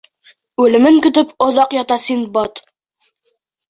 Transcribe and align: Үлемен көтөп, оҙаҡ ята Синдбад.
Үлемен 0.63 0.97
көтөп, 1.09 1.37
оҙаҡ 1.51 1.79
ята 1.81 2.01
Синдбад. 2.09 2.67